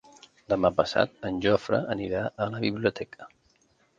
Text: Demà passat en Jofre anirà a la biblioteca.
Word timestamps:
Demà 0.53 0.71
passat 0.79 1.13
en 1.29 1.37
Jofre 1.45 1.81
anirà 1.97 2.23
a 2.45 2.47
la 2.55 2.61
biblioteca. 2.65 3.29